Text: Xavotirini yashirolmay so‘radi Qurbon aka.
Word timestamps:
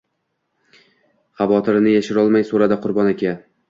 Xavotirini 1.43 1.97
yashirolmay 1.97 2.51
so‘radi 2.53 2.85
Qurbon 2.85 3.17
aka. 3.17 3.41